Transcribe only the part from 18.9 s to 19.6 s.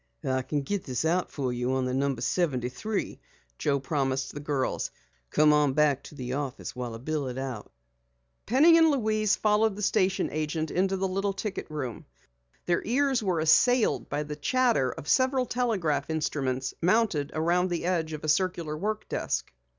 desk.